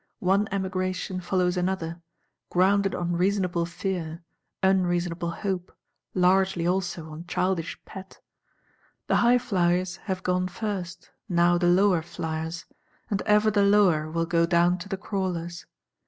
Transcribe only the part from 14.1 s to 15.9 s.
go down to the crawlers.